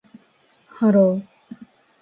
[0.79, 1.21] Hello